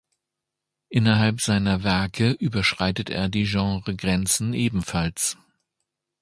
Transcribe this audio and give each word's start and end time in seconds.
Innerhalb 0.89 1.41
seiner 1.41 1.83
Werke 1.83 2.31
überschreitet 2.31 3.11
er 3.11 3.29
die 3.29 3.43
Genre-Grenzen 3.43 4.51
ebenfalls. 4.55 5.37